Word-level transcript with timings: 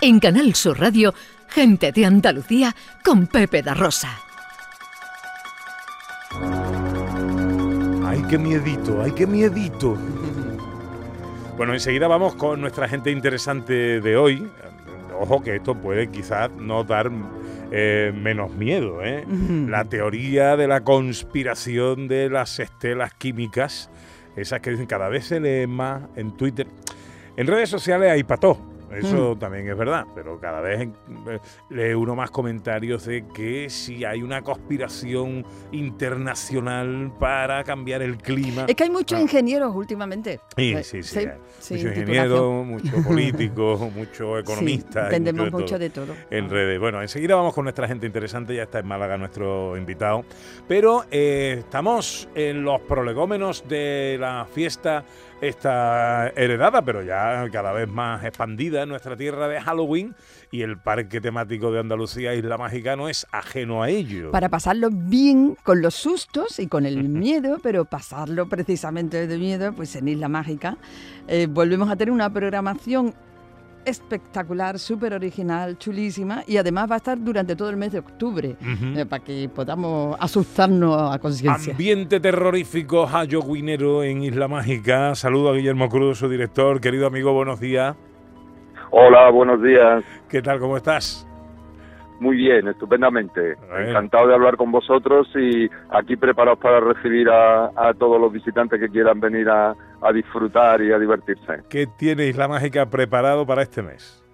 En 0.00 0.20
Canal 0.20 0.54
Sur 0.54 0.78
Radio, 0.78 1.12
Gente 1.48 1.90
de 1.90 2.06
Andalucía 2.06 2.74
con 3.04 3.26
Pepe 3.26 3.62
da 3.62 3.74
Rosa. 3.74 4.20
Ay, 8.04 8.22
qué 8.30 8.38
miedito, 8.38 9.02
ay, 9.02 9.10
qué 9.10 9.26
miedito. 9.26 9.96
Bueno, 11.56 11.74
enseguida 11.74 12.06
vamos 12.06 12.36
con 12.36 12.60
nuestra 12.60 12.88
gente 12.88 13.10
interesante 13.10 14.00
de 14.00 14.16
hoy. 14.16 14.48
Ojo 15.18 15.42
que 15.42 15.56
esto 15.56 15.74
puede 15.74 16.08
quizás 16.10 16.48
no 16.52 16.84
dar 16.84 17.10
eh, 17.72 18.12
menos 18.14 18.52
miedo. 18.52 19.02
¿eh? 19.02 19.24
La 19.68 19.84
teoría 19.84 20.56
de 20.56 20.68
la 20.68 20.82
conspiración 20.82 22.06
de 22.06 22.30
las 22.30 22.60
estelas 22.60 23.14
químicas, 23.14 23.90
esas 24.36 24.60
que 24.60 24.70
dicen 24.70 24.86
cada 24.86 25.08
vez 25.08 25.26
se 25.26 25.40
lee 25.40 25.66
más 25.66 26.02
en 26.14 26.36
Twitter. 26.36 26.68
En 27.36 27.48
redes 27.48 27.68
sociales 27.68 28.12
hay 28.12 28.22
pató 28.22 28.67
eso 28.92 29.34
mm. 29.34 29.38
también 29.38 29.68
es 29.68 29.76
verdad, 29.76 30.06
pero 30.14 30.38
cada 30.40 30.60
vez 30.60 30.88
eh, 31.28 31.38
lee 31.70 31.94
uno 31.94 32.14
más 32.14 32.30
comentarios 32.30 33.04
de 33.06 33.26
que 33.28 33.68
si 33.70 34.04
hay 34.04 34.22
una 34.22 34.42
conspiración 34.42 35.44
internacional 35.72 37.12
para 37.18 37.64
cambiar 37.64 38.02
el 38.02 38.16
clima. 38.16 38.64
Es 38.66 38.74
que 38.74 38.84
hay 38.84 38.90
muchos 38.90 39.18
ah. 39.18 39.22
ingenieros 39.22 39.74
últimamente. 39.74 40.40
Sí, 40.56 40.74
sí, 40.82 41.02
sí. 41.02 41.26
muchos 41.70 41.84
ingenieros, 41.84 42.66
muchos 42.66 43.04
políticos, 43.06 43.80
muchos 43.94 44.40
economistas. 44.40 45.04
entendemos 45.06 45.52
mucho, 45.52 45.78
de, 45.78 45.90
todo, 45.90 46.14
En 46.30 46.48
redes. 46.48 46.80
Bueno, 46.80 47.02
enseguida 47.02 47.34
vamos 47.34 47.54
con 47.54 47.64
nuestra 47.64 47.86
gente 47.88 48.06
interesante. 48.06 48.54
Ya 48.54 48.64
está 48.64 48.78
en 48.80 48.86
Málaga 48.86 49.16
nuestro 49.16 49.76
invitado. 49.76 50.24
Pero 50.66 51.04
eh, 51.10 51.56
estamos 51.60 52.28
en 52.34 52.62
los 52.62 52.80
prolegómenos 52.82 53.66
de 53.68 54.16
la 54.18 54.46
fiesta 54.52 55.04
esta 55.40 56.28
heredada, 56.36 56.82
pero 56.82 57.02
ya 57.02 57.48
cada 57.52 57.72
vez 57.72 57.88
más 57.88 58.24
expandida 58.24 58.82
en 58.82 58.88
nuestra 58.88 59.16
tierra 59.16 59.48
de 59.48 59.60
Halloween 59.60 60.14
y 60.50 60.62
el 60.62 60.78
parque 60.78 61.20
temático 61.20 61.70
de 61.70 61.80
Andalucía 61.80 62.34
Isla 62.34 62.58
Mágica 62.58 62.96
no 62.96 63.08
es 63.08 63.26
ajeno 63.30 63.82
a 63.82 63.88
ello. 63.88 64.30
Para 64.30 64.48
pasarlo 64.48 64.88
bien 64.90 65.56
con 65.62 65.82
los 65.82 65.94
sustos 65.94 66.58
y 66.58 66.66
con 66.66 66.86
el 66.86 67.02
miedo, 67.08 67.58
pero 67.62 67.84
pasarlo 67.84 68.48
precisamente 68.48 69.26
de 69.26 69.38
miedo, 69.38 69.72
pues 69.72 69.94
en 69.96 70.08
Isla 70.08 70.28
Mágica 70.28 70.76
eh, 71.28 71.46
volvemos 71.48 71.90
a 71.90 71.96
tener 71.96 72.12
una 72.12 72.32
programación 72.32 73.14
espectacular, 73.88 74.78
súper 74.78 75.14
original, 75.14 75.78
chulísima 75.78 76.42
y 76.46 76.56
además 76.56 76.90
va 76.90 76.94
a 76.94 76.98
estar 76.98 77.18
durante 77.18 77.56
todo 77.56 77.70
el 77.70 77.76
mes 77.76 77.92
de 77.92 77.98
octubre 78.00 78.56
eh, 78.60 79.06
para 79.06 79.22
que 79.22 79.48
podamos 79.54 80.16
asustarnos 80.20 81.14
a 81.14 81.18
conciencia. 81.18 81.72
Ambiente 81.72 82.20
terrorífico 82.20 83.06
halloweenero 83.06 84.02
en 84.02 84.22
Isla 84.22 84.48
Mágica. 84.48 85.14
Saludo 85.14 85.50
a 85.50 85.54
Guillermo 85.54 85.88
Cruz, 85.88 86.18
su 86.18 86.28
director. 86.28 86.80
Querido 86.80 87.06
amigo, 87.06 87.32
buenos 87.32 87.60
días. 87.60 87.96
Hola, 88.90 89.30
buenos 89.30 89.62
días. 89.62 90.02
¿Qué 90.28 90.40
tal? 90.40 90.58
¿Cómo 90.58 90.76
estás? 90.76 91.27
Muy 92.20 92.36
bien, 92.36 92.66
estupendamente. 92.68 93.56
Encantado 93.78 94.26
de 94.28 94.34
hablar 94.34 94.56
con 94.56 94.72
vosotros 94.72 95.28
y 95.36 95.68
aquí 95.90 96.16
preparados 96.16 96.58
para 96.58 96.80
recibir 96.80 97.28
a, 97.30 97.92
todos 97.98 98.20
los 98.20 98.32
visitantes 98.32 98.80
que 98.80 98.88
quieran 98.88 99.20
venir 99.20 99.48
a, 99.48 99.74
disfrutar 100.12 100.80
y 100.82 100.92
a 100.92 100.98
divertirse. 100.98 101.62
¿Qué 101.68 101.86
tiene 101.86 102.26
Isla 102.26 102.48
Mágica 102.48 102.86
preparado 102.86 103.46
para 103.46 103.62
este 103.62 103.82
mes? 103.82 104.24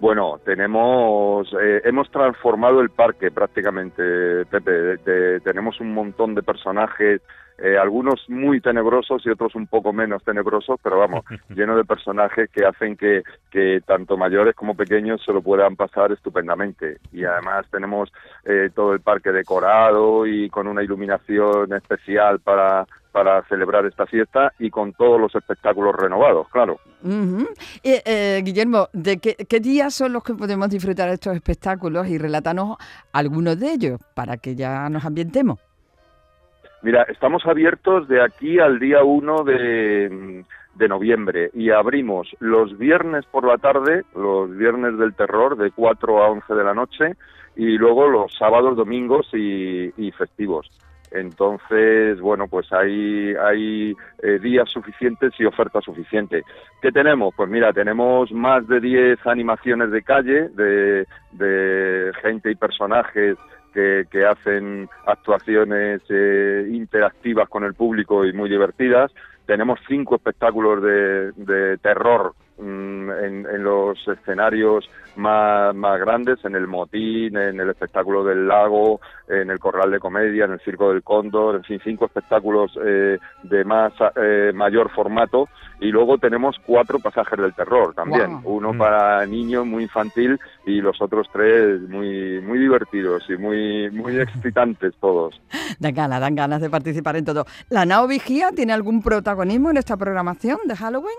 Bueno, 0.00 0.38
tenemos, 0.44 1.48
eh, 1.60 1.80
hemos 1.84 2.10
transformado 2.10 2.80
el 2.80 2.90
parque 2.90 3.30
prácticamente, 3.30 4.44
Pepe. 4.46 4.98
tenemos 5.42 5.80
un 5.80 5.94
montón 5.94 6.34
de 6.34 6.42
personajes 6.42 7.22
eh, 7.58 7.78
algunos 7.78 8.28
muy 8.28 8.60
tenebrosos 8.60 9.24
y 9.24 9.30
otros 9.30 9.54
un 9.54 9.66
poco 9.66 9.92
menos 9.92 10.22
tenebrosos, 10.22 10.78
pero 10.82 10.98
vamos, 10.98 11.24
lleno 11.48 11.76
de 11.76 11.84
personajes 11.84 12.50
que 12.50 12.66
hacen 12.66 12.96
que, 12.96 13.22
que 13.50 13.80
tanto 13.86 14.18
mayores 14.18 14.54
como 14.54 14.74
pequeños 14.74 15.22
se 15.24 15.32
lo 15.32 15.40
puedan 15.40 15.74
pasar 15.74 16.12
estupendamente. 16.12 16.98
Y 17.12 17.24
además 17.24 17.64
tenemos 17.70 18.12
eh, 18.44 18.68
todo 18.74 18.92
el 18.92 19.00
parque 19.00 19.32
decorado 19.32 20.26
y 20.26 20.50
con 20.50 20.66
una 20.66 20.82
iluminación 20.82 21.72
especial 21.72 22.40
para, 22.40 22.86
para 23.16 23.42
celebrar 23.44 23.86
esta 23.86 24.04
fiesta 24.04 24.52
y 24.58 24.68
con 24.68 24.92
todos 24.92 25.18
los 25.18 25.34
espectáculos 25.34 25.96
renovados, 25.96 26.46
claro. 26.50 26.78
Eh, 27.82 28.42
Guillermo, 28.44 28.88
¿de 28.92 29.16
qué, 29.16 29.36
qué, 29.48 29.58
días 29.58 29.94
son 29.94 30.12
los 30.12 30.22
que 30.22 30.34
podemos 30.34 30.68
disfrutar 30.68 31.08
estos 31.08 31.34
espectáculos 31.34 32.08
y 32.08 32.18
relatarnos 32.18 32.76
algunos 33.14 33.58
de 33.58 33.72
ellos 33.72 34.00
para 34.14 34.36
que 34.36 34.54
ya 34.54 34.90
nos 34.90 35.06
ambientemos? 35.06 35.58
Mira, 36.82 37.04
estamos 37.04 37.46
abiertos 37.46 38.06
de 38.06 38.22
aquí 38.22 38.58
al 38.58 38.78
día 38.78 39.02
1 39.02 39.44
de, 39.44 40.44
noviembre 40.86 41.48
y 41.54 41.70
abrimos 41.70 42.28
los 42.38 42.76
viernes 42.76 43.24
por 43.24 43.46
la 43.46 43.56
tarde, 43.56 44.04
los 44.14 44.54
viernes 44.54 44.98
del 44.98 45.14
terror, 45.14 45.56
de 45.56 45.70
4 45.70 46.22
a 46.22 46.28
11 46.32 46.54
de 46.54 46.64
la 46.64 46.74
noche, 46.74 47.14
y 47.56 47.78
luego 47.78 48.08
los 48.08 48.34
sábados, 48.34 48.76
domingos 48.76 49.26
y, 49.32 50.12
festivos. 50.18 50.70
Entonces, 51.18 52.20
bueno, 52.20 52.46
pues 52.48 52.72
hay, 52.72 53.34
hay 53.34 53.94
eh, 54.22 54.38
días 54.38 54.68
suficientes 54.70 55.32
y 55.38 55.44
oferta 55.44 55.80
suficiente. 55.80 56.42
¿Qué 56.82 56.92
tenemos? 56.92 57.34
Pues 57.36 57.48
mira, 57.48 57.72
tenemos 57.72 58.30
más 58.32 58.66
de 58.68 58.80
10 58.80 59.26
animaciones 59.26 59.90
de 59.90 60.02
calle, 60.02 60.48
de, 60.50 61.06
de 61.32 62.12
gente 62.22 62.50
y 62.50 62.54
personajes 62.54 63.36
que, 64.10 64.26
hacen 64.26 64.88
actuaciones 65.06 66.00
eh, 66.08 66.66
interactivas 66.70 67.48
con 67.48 67.64
el 67.64 67.74
público 67.74 68.24
y 68.24 68.32
muy 68.32 68.48
divertidas. 68.48 69.12
Tenemos 69.46 69.78
cinco 69.86 70.16
espectáculos 70.16 70.82
de, 70.82 71.78
terror 71.82 72.34
mm, 72.58 73.10
en, 73.10 73.64
los 73.64 73.98
escenarios 74.06 74.88
más, 75.16 75.74
más, 75.74 75.98
grandes, 76.00 76.44
en 76.44 76.54
el 76.54 76.66
Motín, 76.66 77.36
en 77.36 77.58
el 77.58 77.70
espectáculo 77.70 78.22
del 78.24 78.46
lago, 78.46 79.00
en 79.28 79.50
el 79.50 79.58
Corral 79.58 79.90
de 79.90 79.98
Comedia, 79.98 80.44
en 80.44 80.52
el 80.52 80.60
Circo 80.60 80.92
del 80.92 81.02
Cóndor, 81.02 81.56
en 81.56 81.64
fin, 81.64 81.80
cinco 81.82 82.06
espectáculos 82.06 82.72
eh, 82.84 83.18
de 83.42 83.64
más 83.64 83.92
eh, 84.16 84.52
mayor 84.54 84.90
formato. 84.90 85.48
Y 85.80 85.90
luego 85.90 86.16
tenemos 86.16 86.56
cuatro 86.64 86.98
pasajes 86.98 87.38
del 87.38 87.54
terror 87.54 87.92
también, 87.94 88.40
uno 88.44 88.72
mm. 88.72 88.78
para 88.78 89.26
niños, 89.26 89.66
muy 89.66 89.82
infantil, 89.82 90.38
y 90.64 90.80
los 90.80 91.00
otros 91.02 91.28
tres 91.32 91.80
muy, 91.82 92.40
muy 92.40 92.58
divertidos 92.58 93.24
y 93.28 93.36
muy, 93.36 93.90
muy 93.90 94.16
excitantes 94.20 94.94
todos. 95.00 95.40
Dan 95.78 95.94
ganas, 95.94 96.20
dan 96.20 96.34
ganas 96.34 96.60
de 96.60 96.70
participar 96.70 97.16
en 97.16 97.24
todo. 97.24 97.44
¿La 97.68 97.84
Nao 97.84 98.06
Vigía 98.06 98.52
tiene 98.52 98.72
algún 98.72 99.02
protagonismo 99.02 99.70
en 99.70 99.76
esta 99.76 99.96
programación 99.96 100.58
de 100.66 100.76
Halloween? 100.76 101.16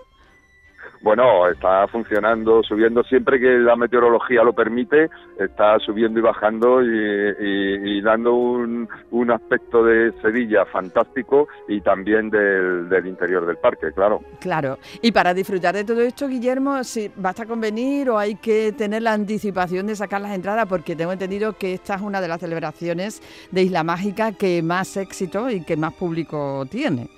Bueno, 1.01 1.47
está 1.47 1.87
funcionando, 1.87 2.63
subiendo 2.63 3.03
siempre 3.03 3.39
que 3.39 3.57
la 3.59 3.75
meteorología 3.75 4.43
lo 4.43 4.53
permite, 4.53 5.09
está 5.39 5.79
subiendo 5.79 6.19
y 6.19 6.21
bajando 6.21 6.81
y, 6.81 8.01
dando 8.01 8.33
un, 8.33 8.87
aspecto 9.27 9.83
de 9.83 10.13
Sevilla 10.21 10.63
fantástico 10.65 11.49
y 11.67 11.81
también 11.81 12.29
del, 12.29 13.05
interior 13.05 13.45
del 13.45 13.57
parque, 13.57 13.91
claro. 13.93 14.21
Claro, 14.39 14.77
y 15.01 15.11
para 15.11 15.33
disfrutar 15.33 15.75
de 15.75 15.83
todo 15.83 16.01
esto, 16.01 16.27
Guillermo, 16.27 16.83
si 16.83 17.11
¿basta 17.15 17.45
con 17.45 17.59
venir 17.59 18.09
o 18.09 18.17
hay 18.17 18.35
que 18.35 18.71
tener 18.71 19.01
la 19.01 19.13
anticipación 19.13 19.87
de 19.87 19.95
sacar 19.95 20.21
las 20.21 20.31
entradas? 20.31 20.65
Porque 20.67 20.95
tengo 20.95 21.11
entendido 21.11 21.53
que 21.53 21.73
esta 21.73 21.95
es 21.95 22.01
una 22.01 22.21
de 22.21 22.29
las 22.29 22.39
celebraciones 22.39 23.21
de 23.51 23.63
Isla 23.63 23.83
Mágica 23.83 24.31
que 24.31 24.61
más 24.63 24.95
éxito 24.95 25.49
y 25.49 25.63
que 25.63 25.75
más 25.75 25.93
público 25.93 26.65
tiene. 26.69 27.09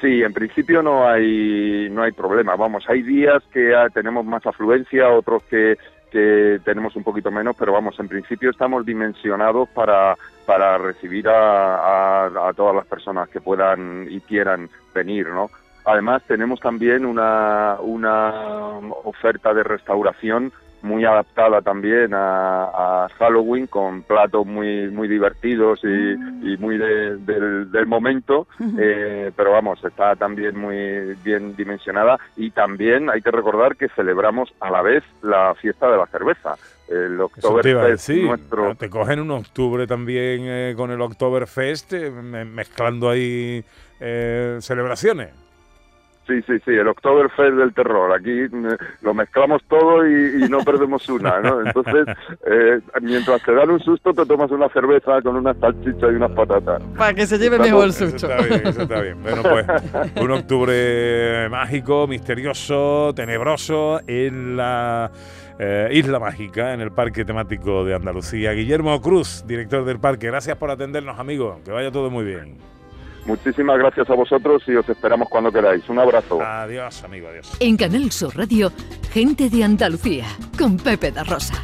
Sí, 0.00 0.22
en 0.22 0.32
principio 0.32 0.80
no 0.80 1.08
hay 1.08 1.88
no 1.90 2.02
hay 2.02 2.12
problema. 2.12 2.54
Vamos, 2.54 2.84
hay 2.88 3.02
días 3.02 3.42
que 3.52 3.74
tenemos 3.92 4.24
más 4.24 4.46
afluencia, 4.46 5.08
otros 5.08 5.42
que, 5.44 5.76
que 6.10 6.60
tenemos 6.64 6.94
un 6.94 7.02
poquito 7.02 7.30
menos, 7.30 7.56
pero 7.58 7.72
vamos, 7.72 7.98
en 7.98 8.06
principio 8.06 8.50
estamos 8.50 8.86
dimensionados 8.86 9.68
para, 9.70 10.16
para 10.46 10.78
recibir 10.78 11.28
a, 11.28 12.26
a, 12.26 12.52
todas 12.54 12.76
las 12.76 12.86
personas 12.86 13.28
que 13.28 13.40
puedan 13.40 14.06
y 14.08 14.20
quieran 14.20 14.70
venir, 14.94 15.28
¿no? 15.28 15.50
Además, 15.84 16.22
tenemos 16.28 16.60
también 16.60 17.04
una, 17.04 17.76
una 17.80 18.78
oferta 19.04 19.52
de 19.52 19.64
restauración 19.64 20.52
muy 20.82 21.04
adaptada 21.04 21.62
también 21.62 22.12
a, 22.14 23.08
Halloween 23.18 23.66
con 23.66 24.02
platos 24.02 24.46
muy 24.46 24.88
muy 24.90 25.08
divertidos 25.08 25.80
y, 25.82 25.86
mm. 25.86 26.60
muy 26.60 26.78
del, 26.78 27.86
momento. 27.86 28.46
Eh, 28.78 29.30
pero 29.36 29.52
vamos 29.52 29.82
está 29.84 30.14
también 30.16 30.58
muy 30.58 31.14
bien 31.24 31.56
dimensionada. 31.56 32.18
Y 32.36 32.50
también 32.50 33.10
hay 33.10 33.22
que 33.22 33.30
recordar 33.30 33.76
que 33.76 33.88
celebramos 33.90 34.52
a 34.60 34.70
la 34.70 34.82
vez 34.82 35.04
la 35.22 35.54
fiesta 35.54 35.90
de 35.90 35.96
la 35.96 36.06
cerveza. 36.06 36.56
El 36.88 37.20
Oktoberfest 37.20 38.08
nuestro 38.10 38.74
te 38.74 38.88
cogen 38.88 39.20
un 39.20 39.30
octubre 39.32 39.86
también 39.86 40.42
eh, 40.44 40.74
con 40.76 40.90
el 40.90 41.00
Oktoberfest 41.00 41.92
eh, 41.92 42.10
mezclando 42.10 43.10
ahí 43.10 43.64
celebraciones 43.98 45.47
Sí, 46.28 46.42
sí, 46.46 46.58
sí, 46.62 46.72
el 46.72 46.86
Oktoberfest 46.86 47.56
del 47.56 47.72
terror. 47.72 48.12
Aquí 48.12 48.30
eh, 48.30 48.76
lo 49.00 49.14
mezclamos 49.14 49.62
todo 49.66 50.06
y, 50.06 50.46
no 50.50 50.58
perdemos 50.58 51.08
una, 51.08 51.40
¿no? 51.40 51.62
Entonces, 51.64 52.06
eh, 52.46 52.80
mientras 53.00 53.42
te 53.42 53.54
dan 53.54 53.70
un 53.70 53.80
susto, 53.80 54.12
te 54.12 54.26
tomas 54.26 54.50
una 54.50 54.68
cerveza 54.68 55.22
con 55.22 55.36
una 55.36 55.54
salchicha 55.54 56.06
y 56.12 56.16
unas 56.16 56.30
patatas. 56.32 56.82
Para 56.98 57.14
que 57.14 57.26
se 57.26 57.38
lleve 57.38 57.58
mejor 57.58 57.86
el 57.86 57.92
susto. 57.94 58.26
Eso 58.26 58.26
está 58.28 58.46
bien, 58.46 58.66
eso 58.66 58.82
está 58.82 59.00
bien. 59.00 59.22
Bueno, 59.22 59.42
pues 59.42 59.66
un 60.20 60.30
octubre 60.32 61.48
mágico, 61.48 62.06
misterioso, 62.06 63.14
tenebroso 63.14 64.00
en 64.06 64.56
la... 64.58 65.10
Eh, 65.60 65.88
Isla 65.90 66.20
Mágica, 66.20 66.72
en 66.72 66.80
el 66.80 66.92
Parque 66.92 67.24
Temático 67.24 67.84
de 67.84 67.92
Andalucía. 67.92 68.52
Guillermo 68.52 69.00
Cruz, 69.00 69.44
director 69.44 69.84
del 69.84 69.98
parque, 69.98 70.28
gracias 70.28 70.56
por 70.56 70.70
atendernos, 70.70 71.18
amigo. 71.18 71.60
Que 71.64 71.72
vaya 71.72 71.90
todo 71.90 72.10
muy 72.10 72.24
bien. 72.24 72.58
Muchísimas 73.28 73.78
gracias 73.78 74.08
a 74.08 74.14
vosotros 74.14 74.62
y 74.66 74.74
os 74.74 74.88
esperamos 74.88 75.28
cuando 75.28 75.52
queráis. 75.52 75.86
Un 75.90 75.98
abrazo. 75.98 76.40
Adiós, 76.40 77.04
amigo, 77.04 77.28
adiós. 77.28 77.54
En 77.60 77.76
Canal 77.76 78.10
Sur 78.10 78.34
Radio, 78.34 78.72
gente 79.12 79.50
de 79.50 79.64
Andalucía, 79.64 80.24
con 80.58 80.78
Pepe 80.78 81.12
da 81.12 81.24
Rosa. 81.24 81.62